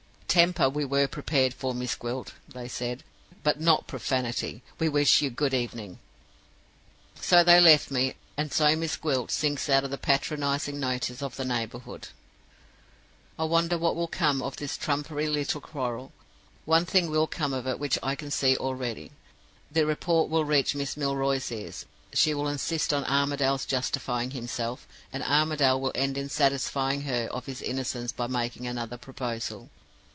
[0.33, 3.03] "'Temper we were prepared for, Miss Gwilt,' they said,
[3.43, 4.63] 'but not Profanity.
[4.79, 5.99] We wish you good evening.'
[7.19, 11.35] "So they left me, and so 'Miss Gwilt' sinks out of the patronizing notice of
[11.35, 12.07] the neighborhood
[13.37, 16.13] "I wonder what will come of this trumpery little quarrel?
[16.63, 19.11] One thing will come of it which I can see already.
[19.69, 25.23] The report will reach Miss Milroy's ears; she will insist on Armadale's justifying himself; and
[25.23, 29.69] Armadale will end in satisfying her of his innocence by making another proposal.